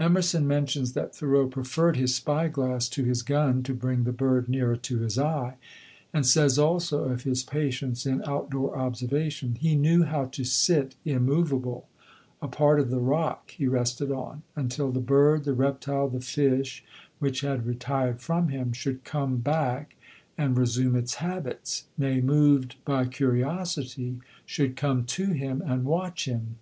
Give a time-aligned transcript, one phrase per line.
[0.00, 4.48] Emerson mentions that Thoreau preferred his spy glass to his gun to bring the bird
[4.48, 5.56] nearer to his eye,
[6.14, 10.94] and says also of his patience in out door observation: "He knew how to sit
[11.04, 11.86] immovable,
[12.40, 16.82] a part of the rock he rested on, until the bird, the reptile, the fish,
[17.18, 19.94] which had retired from him, should come back
[20.38, 26.56] and resume its habits, nay, moved by curiosity, should come to him and watch him."